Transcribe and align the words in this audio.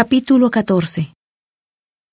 Capítulo 0.00 0.52
14 0.52 1.12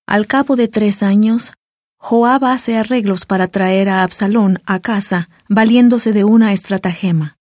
Al 0.07 0.25
cabo 0.25 0.55
de 0.55 0.67
tres 0.67 1.03
años, 1.03 1.53
Joab 1.99 2.45
hace 2.45 2.79
arreglos 2.79 3.27
para 3.27 3.47
traer 3.47 3.89
a 3.89 4.01
Absalón 4.01 4.57
a 4.65 4.79
casa, 4.79 5.29
valiéndose 5.49 6.11
de 6.11 6.23
una 6.23 6.51
estratagema. 6.51 7.37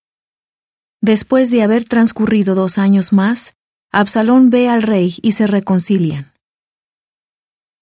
Después 1.01 1.51
de 1.51 1.63
haber 1.63 1.85
transcurrido 1.85 2.55
dos 2.55 2.77
años 2.77 3.11
más, 3.11 3.55
Absalón 3.91 4.51
ve 4.51 4.69
al 4.69 4.83
rey 4.83 5.17
y 5.23 5.33
se 5.33 5.47
reconcilian. 5.47 6.35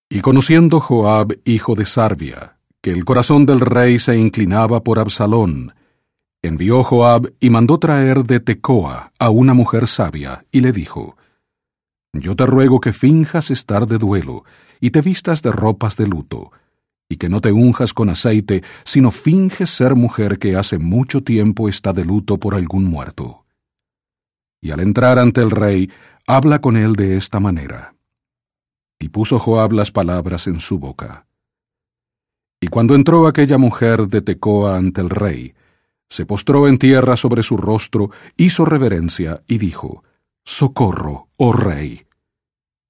Y 0.08 0.20
conociendo 0.20 0.78
Joab, 0.78 1.40
hijo 1.44 1.74
de 1.74 1.84
Sarvia, 1.84 2.58
que 2.80 2.92
el 2.92 3.04
corazón 3.04 3.44
del 3.44 3.58
rey 3.58 3.98
se 3.98 4.16
inclinaba 4.16 4.84
por 4.84 5.00
Absalón, 5.00 5.74
envió 6.42 6.84
Joab 6.84 7.32
y 7.40 7.50
mandó 7.50 7.80
traer 7.80 8.22
de 8.22 8.38
Tecoa 8.38 9.10
a 9.18 9.30
una 9.30 9.52
mujer 9.52 9.88
sabia, 9.88 10.44
y 10.52 10.60
le 10.60 10.70
dijo, 10.70 11.16
Yo 12.12 12.36
te 12.36 12.44
ruego 12.44 12.80
que 12.80 12.92
finjas 12.92 13.50
estar 13.50 13.86
de 13.86 13.98
duelo, 13.98 14.44
y 14.80 14.90
te 14.90 15.00
vistas 15.00 15.42
de 15.42 15.50
ropas 15.50 15.96
de 15.96 16.06
luto, 16.06 16.52
y 17.08 17.16
que 17.16 17.28
no 17.28 17.40
te 17.40 17.52
unjas 17.52 17.94
con 17.94 18.10
aceite, 18.10 18.62
sino 18.84 19.10
finges 19.10 19.70
ser 19.70 19.94
mujer 19.94 20.38
que 20.38 20.56
hace 20.56 20.78
mucho 20.78 21.22
tiempo 21.22 21.68
está 21.68 21.92
de 21.92 22.04
luto 22.04 22.38
por 22.38 22.54
algún 22.54 22.84
muerto. 22.84 23.44
Y 24.60 24.70
al 24.70 24.80
entrar 24.80 25.18
ante 25.18 25.40
el 25.40 25.50
rey, 25.50 25.90
habla 26.26 26.60
con 26.60 26.76
él 26.76 26.94
de 26.94 27.16
esta 27.16 27.40
manera. 27.40 27.94
Y 28.98 29.08
puso 29.08 29.38
Joab 29.38 29.72
las 29.72 29.90
palabras 29.90 30.46
en 30.46 30.60
su 30.60 30.78
boca. 30.78 31.26
Y 32.60 32.68
cuando 32.68 32.94
entró 32.94 33.26
aquella 33.26 33.58
mujer 33.58 34.06
de 34.06 34.22
Tecoa 34.22 34.76
ante 34.76 35.00
el 35.00 35.10
rey, 35.10 35.54
se 36.08 36.26
postró 36.26 36.68
en 36.68 36.76
tierra 36.76 37.16
sobre 37.16 37.42
su 37.42 37.56
rostro, 37.56 38.10
hizo 38.36 38.64
reverencia 38.64 39.42
y 39.48 39.58
dijo, 39.58 40.04
Socorro, 40.44 41.28
oh 41.36 41.52
rey. 41.52 42.06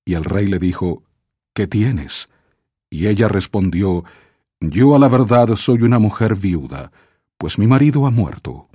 Y 0.05 0.15
el 0.15 0.25
rey 0.25 0.47
le 0.47 0.59
dijo, 0.59 1.03
¿Qué 1.55 1.67
tienes? 1.67 2.29
Y 2.91 3.09
ella 3.09 3.29
respondió, 3.29 4.05
Yo 4.61 4.95
a 4.95 4.99
la 4.99 5.09
verdad 5.09 5.55
soy 5.57 5.83
una 5.83 5.99
mujer 5.99 6.35
viuda, 6.35 6.93
pues 7.37 7.59
mi 7.59 7.67
marido 7.67 8.07
ha 8.07 8.11
muerto. 8.11 8.69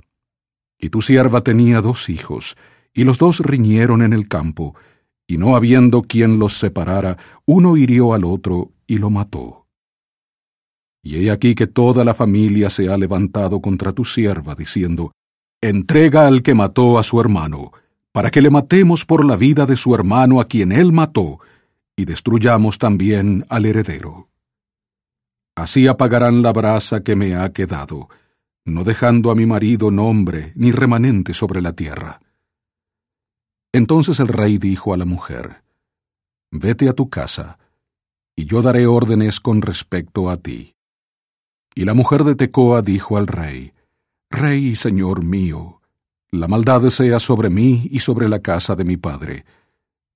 Y 0.78 0.90
tu 0.90 1.02
sierva 1.02 1.42
tenía 1.42 1.80
dos 1.80 2.08
hijos, 2.08 2.56
y 2.92 3.04
los 3.04 3.18
dos 3.18 3.40
riñeron 3.40 4.02
en 4.02 4.12
el 4.12 4.28
campo, 4.28 4.76
y 5.26 5.38
no 5.38 5.56
habiendo 5.56 6.02
quien 6.02 6.38
los 6.38 6.54
separara, 6.54 7.18
uno 7.46 7.76
hirió 7.76 8.14
al 8.14 8.24
otro 8.24 8.72
y 8.86 8.98
lo 8.98 9.10
mató. 9.10 9.66
Y 11.02 11.16
he 11.16 11.30
aquí 11.30 11.54
que 11.54 11.66
toda 11.66 12.04
la 12.04 12.14
familia 12.14 12.70
se 12.70 12.88
ha 12.88 12.96
levantado 12.96 13.60
contra 13.60 13.92
tu 13.92 14.04
sierva, 14.04 14.54
diciendo, 14.54 15.12
Entrega 15.60 16.26
al 16.26 16.42
que 16.42 16.54
mató 16.54 16.98
a 16.98 17.02
su 17.02 17.20
hermano, 17.20 17.72
para 18.18 18.32
que 18.32 18.42
le 18.42 18.50
matemos 18.50 19.04
por 19.04 19.24
la 19.24 19.36
vida 19.36 19.64
de 19.64 19.76
su 19.76 19.94
hermano 19.94 20.40
a 20.40 20.46
quien 20.46 20.72
él 20.72 20.90
mató, 20.90 21.38
y 21.96 22.04
destruyamos 22.04 22.76
también 22.76 23.46
al 23.48 23.64
heredero. 23.64 24.28
Así 25.54 25.86
apagarán 25.86 26.42
la 26.42 26.52
brasa 26.52 27.04
que 27.04 27.14
me 27.14 27.36
ha 27.36 27.52
quedado, 27.52 28.08
no 28.64 28.82
dejando 28.82 29.30
a 29.30 29.36
mi 29.36 29.46
marido 29.46 29.92
nombre 29.92 30.50
ni 30.56 30.72
remanente 30.72 31.32
sobre 31.32 31.62
la 31.62 31.74
tierra. 31.74 32.20
Entonces 33.72 34.18
el 34.18 34.26
rey 34.26 34.58
dijo 34.58 34.92
a 34.92 34.96
la 34.96 35.04
mujer, 35.04 35.62
Vete 36.50 36.88
a 36.88 36.94
tu 36.94 37.08
casa, 37.08 37.60
y 38.34 38.46
yo 38.46 38.62
daré 38.62 38.88
órdenes 38.88 39.38
con 39.38 39.62
respecto 39.62 40.28
a 40.28 40.38
ti. 40.38 40.74
Y 41.72 41.84
la 41.84 41.94
mujer 41.94 42.24
de 42.24 42.34
Tecoa 42.34 42.82
dijo 42.82 43.16
al 43.16 43.28
rey, 43.28 43.74
Rey 44.28 44.70
y 44.70 44.74
señor 44.74 45.22
mío, 45.22 45.77
la 46.30 46.48
maldad 46.48 46.88
sea 46.90 47.18
sobre 47.18 47.50
mí 47.50 47.88
y 47.90 48.00
sobre 48.00 48.28
la 48.28 48.40
casa 48.40 48.76
de 48.76 48.84
mi 48.84 48.96
padre, 48.96 49.44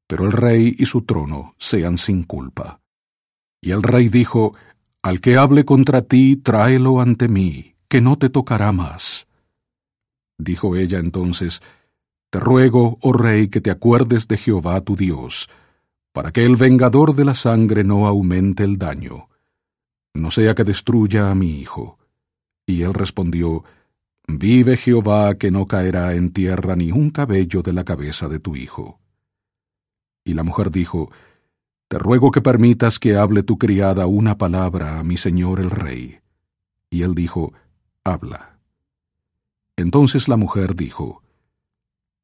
pero 0.07 0.25
el 0.25 0.33
rey 0.33 0.75
y 0.79 0.87
su 0.87 1.03
trono 1.03 1.55
sean 1.59 1.99
sin 1.99 2.23
culpa. 2.25 2.81
Y 3.61 3.71
el 3.71 3.83
rey 3.83 4.09
dijo, 4.09 4.55
Al 5.03 5.21
que 5.21 5.37
hable 5.37 5.65
contra 5.65 6.03
ti, 6.03 6.37
tráelo 6.37 7.01
ante 7.01 7.29
mí, 7.29 7.75
que 7.89 8.01
no 8.01 8.17
te 8.19 8.29
tocará 8.29 8.73
más. 8.73 9.27
Dijo 10.39 10.77
ella 10.77 10.99
entonces, 10.99 11.63
Te 12.31 12.41
ruego, 12.41 12.99
oh 13.01 13.13
rey, 13.13 13.49
que 13.49 13.61
te 13.61 13.71
acuerdes 13.71 14.29
de 14.29 14.37
Jehová 14.37 14.81
tu 14.81 14.97
Dios, 14.97 15.49
para 16.13 16.33
que 16.33 16.45
el 16.45 16.57
vengador 16.57 17.15
de 17.15 17.25
la 17.25 17.35
sangre 17.35 17.85
no 17.85 18.07
aumente 18.07 18.65
el 18.65 18.77
daño 18.77 19.29
no 20.15 20.31
sea 20.31 20.55
que 20.55 20.65
destruya 20.65 21.31
a 21.31 21.35
mi 21.35 21.59
hijo. 21.61 21.99
Y 22.67 22.83
él 22.83 22.95
respondió, 22.95 23.65
Vive 24.39 24.77
Jehová 24.77 25.35
que 25.35 25.51
no 25.51 25.67
caerá 25.67 26.15
en 26.15 26.33
tierra 26.33 26.77
ni 26.77 26.93
un 26.93 27.11
cabello 27.11 27.63
de 27.63 27.73
la 27.73 27.85
cabeza 27.85 28.29
de 28.29 28.41
tu 28.41 28.57
hijo. 28.57 29.01
Y 30.25 30.35
la 30.35 30.43
mujer 30.43 30.71
dijo, 30.71 31.11
Te 31.89 31.99
ruego 31.99 32.31
que 32.31 32.41
permitas 32.41 32.99
que 32.99 33.17
hable 33.17 33.43
tu 33.43 33.59
criada 33.59 34.07
una 34.07 34.39
palabra 34.39 34.99
a 34.99 35.05
mi 35.05 35.17
señor 35.17 35.61
el 35.61 35.71
rey. 35.71 36.21
Y 36.91 37.03
él 37.03 37.15
dijo, 37.15 37.53
Habla. 38.05 38.59
Entonces 39.77 40.29
la 40.29 40.37
mujer 40.37 40.75
dijo, 40.77 41.23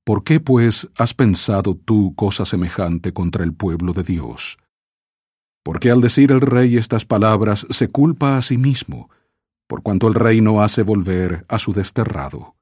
¿Por 0.04 0.24
qué 0.24 0.41
pues 0.41 0.88
has 0.97 1.14
pensado 1.14 1.74
tú 1.76 2.14
cosa 2.14 2.44
semejante 2.44 3.12
contra 3.12 3.44
el 3.44 3.52
pueblo 3.52 3.92
de 3.92 4.02
Dios? 4.02 4.58
porque 5.68 5.91
al 5.91 6.00
decir 6.00 6.32
el 6.32 6.41
rey 6.41 6.78
estas 6.78 7.04
palabras 7.04 7.66
se 7.68 7.88
culpa 7.88 8.38
a 8.38 8.41
sí 8.41 8.56
mismo, 8.56 9.10
por 9.68 9.82
cuanto 9.82 10.08
el 10.08 10.14
rey 10.14 10.40
no 10.40 10.62
hace 10.62 10.82
volver 10.82 11.44
a 11.48 11.58
su 11.58 11.72
desterrado. 11.72 12.56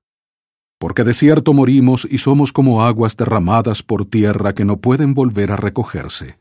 Porque 0.78 1.04
de 1.04 1.14
cierto 1.14 1.54
morimos 1.54 2.06
y 2.10 2.18
somos 2.18 2.52
como 2.52 2.84
aguas 2.84 3.16
derramadas 3.16 3.82
por 3.82 4.04
tierra 4.04 4.54
que 4.54 4.66
no 4.66 4.76
pueden 4.76 5.14
volver 5.14 5.52
a 5.52 5.56
recogerse. 5.56 6.38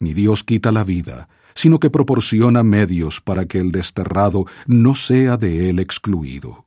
Ni 0.00 0.12
Dios 0.12 0.42
quita 0.42 0.72
la 0.72 0.82
vida, 0.82 1.28
sino 1.54 1.78
que 1.78 1.90
proporciona 1.90 2.64
medios 2.64 3.20
para 3.20 3.46
que 3.46 3.58
el 3.58 3.70
desterrado 3.70 4.46
no 4.66 4.96
sea 4.96 5.36
de 5.36 5.70
él 5.70 5.78
excluido. 5.78 6.66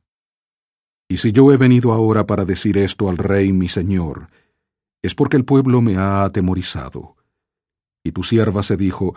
Y 1.10 1.18
si 1.18 1.34
yo 1.34 1.52
he 1.52 1.58
venido 1.58 1.92
ahora 1.92 2.26
para 2.26 2.46
decir 2.46 2.78
esto 2.78 3.10
al 3.10 3.18
rey 3.18 3.52
mi 3.52 3.68
señor, 3.68 4.30
es 5.02 5.16
porque 5.16 5.36
el 5.36 5.44
pueblo 5.44 5.82
me 5.82 5.98
ha 5.98 6.24
atemorizado 6.24 7.18
y 8.04 8.12
tu 8.12 8.24
sierva 8.24 8.64
se 8.64 8.78
dijo, 8.78 9.16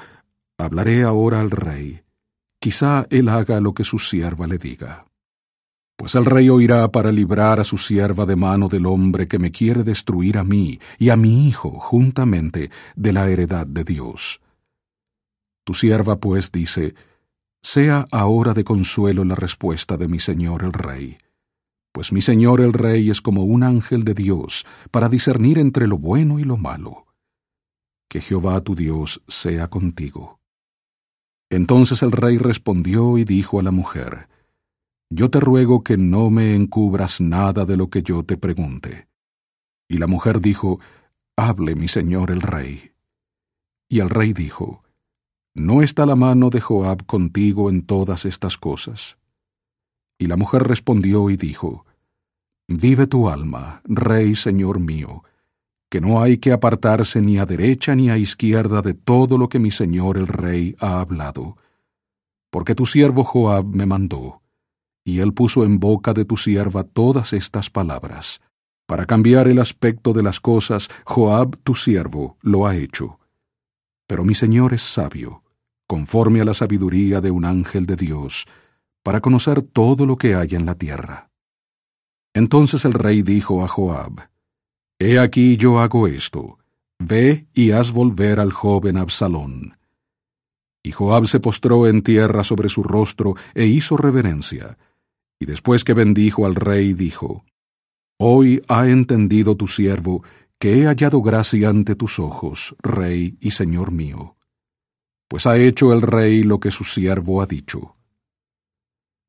Hablaré 0.58 1.02
ahora 1.02 1.40
al 1.40 1.50
rey, 1.50 2.02
quizá 2.62 3.08
él 3.10 3.28
haga 3.28 3.60
lo 3.60 3.74
que 3.74 3.82
su 3.82 3.98
sierva 3.98 4.46
le 4.46 4.56
diga. 4.56 5.04
Pues 5.96 6.14
el 6.14 6.24
rey 6.24 6.48
oirá 6.48 6.92
para 6.92 7.10
librar 7.10 7.58
a 7.58 7.64
su 7.64 7.76
sierva 7.76 8.24
de 8.24 8.36
mano 8.36 8.68
del 8.68 8.86
hombre 8.86 9.26
que 9.26 9.40
me 9.40 9.50
quiere 9.50 9.82
destruir 9.82 10.38
a 10.38 10.44
mí 10.44 10.78
y 10.96 11.10
a 11.10 11.16
mi 11.16 11.48
hijo 11.48 11.72
juntamente 11.72 12.70
de 12.94 13.12
la 13.12 13.28
heredad 13.28 13.66
de 13.66 13.82
Dios. 13.82 14.40
Tu 15.64 15.74
sierva 15.74 16.20
pues 16.20 16.52
dice, 16.52 16.94
Sea 17.62 18.06
ahora 18.12 18.54
de 18.54 18.62
consuelo 18.62 19.24
la 19.24 19.34
respuesta 19.34 19.96
de 19.96 20.06
mi 20.06 20.20
señor 20.20 20.62
el 20.62 20.72
rey, 20.72 21.18
pues 21.90 22.12
mi 22.12 22.20
señor 22.20 22.60
el 22.60 22.72
rey 22.72 23.10
es 23.10 23.20
como 23.20 23.42
un 23.42 23.64
ángel 23.64 24.04
de 24.04 24.14
Dios 24.14 24.64
para 24.92 25.08
discernir 25.08 25.58
entre 25.58 25.88
lo 25.88 25.98
bueno 25.98 26.38
y 26.38 26.44
lo 26.44 26.56
malo 26.56 27.06
que 28.08 28.20
Jehová 28.20 28.60
tu 28.60 28.74
Dios 28.74 29.22
sea 29.26 29.68
contigo. 29.68 30.41
Entonces 31.52 32.02
el 32.02 32.12
rey 32.12 32.38
respondió 32.38 33.18
y 33.18 33.24
dijo 33.24 33.60
a 33.60 33.62
la 33.62 33.72
mujer, 33.72 34.26
Yo 35.10 35.28
te 35.28 35.38
ruego 35.38 35.84
que 35.84 35.98
no 35.98 36.30
me 36.30 36.54
encubras 36.54 37.20
nada 37.20 37.66
de 37.66 37.76
lo 37.76 37.90
que 37.90 38.02
yo 38.02 38.22
te 38.22 38.38
pregunte. 38.38 39.06
Y 39.86 39.98
la 39.98 40.06
mujer 40.06 40.40
dijo, 40.40 40.80
Hable 41.36 41.74
mi 41.74 41.88
señor 41.88 42.30
el 42.30 42.40
rey. 42.40 42.92
Y 43.86 44.00
el 44.00 44.08
rey 44.08 44.32
dijo, 44.32 44.82
¿No 45.54 45.82
está 45.82 46.06
la 46.06 46.16
mano 46.16 46.48
de 46.48 46.62
Joab 46.62 47.04
contigo 47.04 47.68
en 47.68 47.84
todas 47.84 48.24
estas 48.24 48.56
cosas? 48.56 49.18
Y 50.18 50.28
la 50.28 50.38
mujer 50.38 50.62
respondió 50.62 51.28
y 51.28 51.36
dijo, 51.36 51.84
Vive 52.66 53.06
tu 53.06 53.28
alma, 53.28 53.82
rey 53.84 54.36
señor 54.36 54.80
mío, 54.80 55.22
que 55.92 56.00
no 56.00 56.22
hay 56.22 56.38
que 56.38 56.52
apartarse 56.52 57.20
ni 57.20 57.36
a 57.36 57.44
derecha 57.44 57.94
ni 57.94 58.08
a 58.08 58.16
izquierda 58.16 58.80
de 58.80 58.94
todo 58.94 59.36
lo 59.36 59.50
que 59.50 59.58
mi 59.58 59.70
señor 59.70 60.16
el 60.16 60.26
rey 60.26 60.74
ha 60.80 61.00
hablado. 61.00 61.58
Porque 62.50 62.74
tu 62.74 62.86
siervo 62.86 63.24
Joab 63.24 63.66
me 63.66 63.84
mandó, 63.84 64.40
y 65.04 65.18
él 65.18 65.34
puso 65.34 65.64
en 65.64 65.78
boca 65.78 66.14
de 66.14 66.24
tu 66.24 66.38
sierva 66.38 66.82
todas 66.82 67.34
estas 67.34 67.68
palabras. 67.68 68.40
Para 68.86 69.04
cambiar 69.04 69.48
el 69.48 69.58
aspecto 69.58 70.14
de 70.14 70.22
las 70.22 70.40
cosas, 70.40 70.88
Joab 71.04 71.58
tu 71.58 71.74
siervo 71.74 72.38
lo 72.40 72.66
ha 72.66 72.74
hecho. 72.74 73.20
Pero 74.06 74.24
mi 74.24 74.32
señor 74.32 74.72
es 74.72 74.80
sabio, 74.80 75.42
conforme 75.86 76.40
a 76.40 76.44
la 76.44 76.54
sabiduría 76.54 77.20
de 77.20 77.30
un 77.30 77.44
ángel 77.44 77.84
de 77.84 77.96
Dios, 77.96 78.46
para 79.02 79.20
conocer 79.20 79.60
todo 79.60 80.06
lo 80.06 80.16
que 80.16 80.36
hay 80.36 80.54
en 80.54 80.64
la 80.64 80.74
tierra. 80.74 81.28
Entonces 82.32 82.86
el 82.86 82.94
rey 82.94 83.20
dijo 83.20 83.62
a 83.62 83.68
Joab, 83.68 84.31
He 85.04 85.18
aquí 85.18 85.56
yo 85.56 85.80
hago 85.80 86.06
esto, 86.06 86.60
ve 87.00 87.48
y 87.52 87.72
haz 87.72 87.90
volver 87.90 88.38
al 88.38 88.52
joven 88.52 88.96
Absalón. 88.96 89.76
Y 90.80 90.92
Joab 90.92 91.26
se 91.26 91.40
postró 91.40 91.88
en 91.88 92.02
tierra 92.02 92.44
sobre 92.44 92.68
su 92.68 92.84
rostro 92.84 93.34
e 93.52 93.66
hizo 93.66 93.96
reverencia, 93.96 94.78
y 95.40 95.46
después 95.46 95.82
que 95.82 95.94
bendijo 95.94 96.46
al 96.46 96.54
rey 96.54 96.92
dijo, 96.92 97.44
Hoy 98.16 98.62
ha 98.68 98.86
entendido 98.86 99.56
tu 99.56 99.66
siervo 99.66 100.22
que 100.60 100.80
he 100.80 100.86
hallado 100.86 101.20
gracia 101.20 101.68
ante 101.68 101.96
tus 101.96 102.20
ojos, 102.20 102.76
rey 102.80 103.36
y 103.40 103.50
señor 103.50 103.90
mío. 103.90 104.36
Pues 105.26 105.48
ha 105.48 105.58
hecho 105.58 105.92
el 105.92 106.02
rey 106.02 106.44
lo 106.44 106.60
que 106.60 106.70
su 106.70 106.84
siervo 106.84 107.42
ha 107.42 107.46
dicho. 107.46 107.96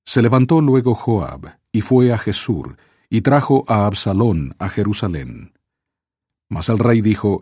Se 0.05 0.21
levantó 0.21 0.61
luego 0.61 0.93
Joab, 0.93 1.57
y 1.71 1.81
fue 1.81 2.13
a 2.13 2.19
Jesur, 2.19 2.77
y 3.09 3.21
trajo 3.21 3.65
a 3.67 3.87
Absalón 3.87 4.55
a 4.59 4.69
Jerusalén. 4.69 5.53
Mas 6.53 6.69
el 6.69 6.77
rey 6.77 7.01
dijo, 7.01 7.41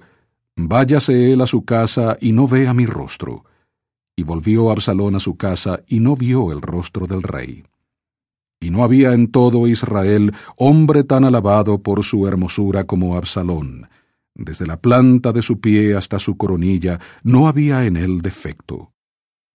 Váyase 0.55 1.33
él 1.33 1.41
a 1.41 1.47
su 1.47 1.65
casa 1.65 2.17
y 2.21 2.31
no 2.31 2.47
vea 2.47 2.73
mi 2.73 2.85
rostro. 2.85 3.43
Y 4.15 4.23
volvió 4.23 4.71
Absalón 4.71 5.15
a 5.15 5.19
su 5.19 5.35
casa 5.35 5.81
y 5.85 5.99
no 5.99 6.15
vio 6.15 6.53
el 6.53 6.61
rostro 6.61 7.07
del 7.07 7.21
rey. 7.21 7.65
Y 8.61 8.69
no 8.69 8.85
había 8.85 9.11
en 9.11 9.29
todo 9.29 9.67
Israel 9.67 10.33
hombre 10.55 11.03
tan 11.03 11.25
alabado 11.25 11.79
por 11.79 12.05
su 12.05 12.25
hermosura 12.25 12.85
como 12.85 13.17
Absalón. 13.17 13.89
Desde 14.33 14.65
la 14.65 14.77
planta 14.77 15.33
de 15.33 15.41
su 15.41 15.59
pie 15.59 15.93
hasta 15.97 16.17
su 16.17 16.37
coronilla 16.37 16.97
no 17.21 17.47
había 17.47 17.85
en 17.85 17.97
él 17.97 18.21
defecto. 18.21 18.93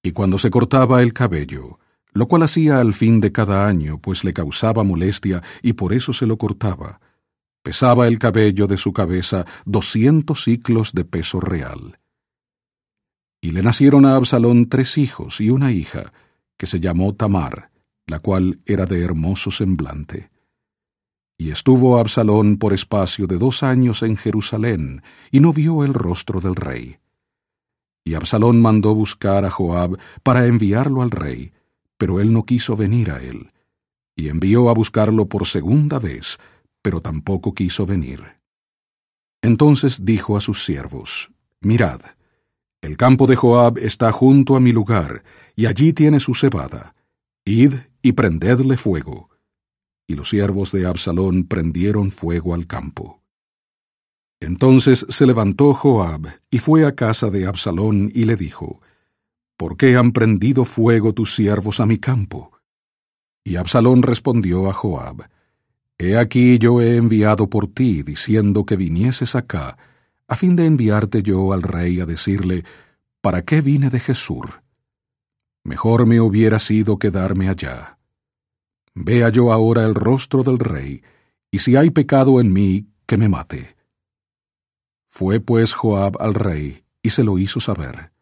Y 0.02 0.12
cuando 0.12 0.36
se 0.36 0.50
cortaba 0.50 1.00
el 1.00 1.14
cabello, 1.14 1.78
lo 2.12 2.28
cual 2.28 2.42
hacía 2.42 2.78
al 2.78 2.92
fin 2.92 3.20
de 3.22 3.32
cada 3.32 3.66
año, 3.66 4.00
pues 4.02 4.22
le 4.22 4.34
causaba 4.34 4.84
molestia 4.84 5.42
y 5.62 5.72
por 5.72 5.94
eso 5.94 6.12
se 6.12 6.26
lo 6.26 6.36
cortaba, 6.36 7.00
pesaba 7.66 8.06
el 8.06 8.20
cabello 8.20 8.68
de 8.68 8.76
su 8.76 8.92
cabeza 8.92 9.44
doscientos 9.64 10.44
ciclos 10.44 10.92
de 10.92 11.04
peso 11.04 11.40
real. 11.40 11.98
Y 13.40 13.50
le 13.50 13.60
nacieron 13.60 14.06
a 14.06 14.14
Absalón 14.14 14.68
tres 14.68 14.96
hijos 14.98 15.40
y 15.40 15.50
una 15.50 15.72
hija, 15.72 16.12
que 16.56 16.66
se 16.66 16.78
llamó 16.78 17.16
Tamar, 17.16 17.72
la 18.06 18.20
cual 18.20 18.60
era 18.66 18.86
de 18.86 19.02
hermoso 19.02 19.50
semblante. 19.50 20.30
Y 21.36 21.50
estuvo 21.50 21.98
Absalón 21.98 22.56
por 22.56 22.72
espacio 22.72 23.26
de 23.26 23.36
dos 23.36 23.64
años 23.64 24.04
en 24.04 24.16
Jerusalén, 24.16 25.02
y 25.32 25.40
no 25.40 25.52
vio 25.52 25.82
el 25.82 25.92
rostro 25.92 26.38
del 26.38 26.54
rey. 26.54 26.98
Y 28.04 28.14
Absalón 28.14 28.62
mandó 28.62 28.94
buscar 28.94 29.44
a 29.44 29.50
Joab 29.50 29.98
para 30.22 30.46
enviarlo 30.46 31.02
al 31.02 31.10
rey, 31.10 31.52
pero 31.98 32.20
él 32.20 32.32
no 32.32 32.44
quiso 32.44 32.76
venir 32.76 33.10
a 33.10 33.20
él. 33.20 33.50
Y 34.14 34.28
envió 34.28 34.70
a 34.70 34.72
buscarlo 34.72 35.26
por 35.26 35.48
segunda 35.48 35.98
vez, 35.98 36.38
pero 36.86 37.00
tampoco 37.00 37.52
quiso 37.52 37.84
venir. 37.84 38.22
Entonces 39.42 40.04
dijo 40.04 40.36
a 40.36 40.40
sus 40.40 40.64
siervos, 40.64 41.32
Mirad, 41.60 42.00
el 42.80 42.96
campo 42.96 43.26
de 43.26 43.34
Joab 43.34 43.78
está 43.78 44.12
junto 44.12 44.54
a 44.54 44.60
mi 44.60 44.70
lugar, 44.70 45.24
y 45.56 45.66
allí 45.66 45.92
tiene 45.92 46.20
su 46.20 46.32
cebada. 46.34 46.94
Id 47.44 47.74
y 48.02 48.12
prendedle 48.12 48.76
fuego. 48.76 49.30
Y 50.06 50.14
los 50.14 50.28
siervos 50.28 50.70
de 50.70 50.86
Absalón 50.86 51.48
prendieron 51.48 52.12
fuego 52.12 52.54
al 52.54 52.68
campo. 52.68 53.20
Entonces 54.38 55.06
se 55.08 55.26
levantó 55.26 55.74
Joab 55.74 56.38
y 56.52 56.60
fue 56.60 56.86
a 56.86 56.94
casa 56.94 57.30
de 57.30 57.46
Absalón 57.48 58.12
y 58.14 58.26
le 58.26 58.36
dijo, 58.36 58.80
¿Por 59.56 59.76
qué 59.76 59.96
han 59.96 60.12
prendido 60.12 60.64
fuego 60.64 61.14
tus 61.14 61.34
siervos 61.34 61.80
a 61.80 61.86
mi 61.86 61.98
campo? 61.98 62.52
Y 63.44 63.56
Absalón 63.56 64.04
respondió 64.04 64.70
a 64.70 64.72
Joab, 64.72 65.28
He 65.98 66.18
aquí 66.18 66.58
yo 66.58 66.80
he 66.80 66.96
enviado 66.96 67.48
por 67.48 67.68
ti, 67.68 68.02
diciendo 68.02 68.66
que 68.66 68.76
vinieses 68.76 69.34
acá, 69.34 69.78
a 70.28 70.36
fin 70.36 70.56
de 70.56 70.66
enviarte 70.66 71.22
yo 71.22 71.52
al 71.52 71.62
rey 71.62 72.00
a 72.00 72.06
decirle, 72.06 72.64
¿para 73.20 73.42
qué 73.42 73.60
vine 73.60 73.88
de 73.88 74.00
Jesús? 74.00 74.46
Mejor 75.64 76.06
me 76.06 76.20
hubiera 76.20 76.58
sido 76.58 76.98
quedarme 76.98 77.48
allá. 77.48 77.98
Vea 78.94 79.30
yo 79.30 79.52
ahora 79.52 79.84
el 79.84 79.94
rostro 79.94 80.42
del 80.42 80.58
rey, 80.58 81.02
y 81.50 81.60
si 81.60 81.76
hay 81.76 81.90
pecado 81.90 82.40
en 82.40 82.52
mí, 82.52 82.86
que 83.06 83.16
me 83.16 83.28
mate. 83.28 83.76
Fue 85.08 85.40
pues 85.40 85.72
Joab 85.72 86.20
al 86.20 86.34
rey, 86.34 86.84
y 87.02 87.10
se 87.10 87.24
lo 87.24 87.38
hizo 87.38 87.58
saber. 87.58 88.12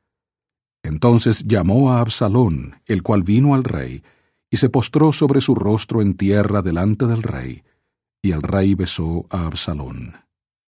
Entonces 0.82 1.44
llamó 1.44 1.92
a 1.92 2.00
Absalón, 2.00 2.80
el 2.86 3.02
cual 3.02 3.22
vino 3.22 3.54
al 3.54 3.64
rey, 3.64 4.02
y 4.54 4.56
se 4.56 4.68
postró 4.68 5.10
sobre 5.10 5.40
su 5.40 5.56
rostro 5.56 6.00
en 6.00 6.14
tierra 6.14 6.62
delante 6.62 7.08
del 7.08 7.24
rey, 7.24 7.64
y 8.22 8.30
el 8.30 8.40
rey 8.40 8.76
besó 8.76 9.26
a 9.28 9.46
Absalón. 9.46 10.23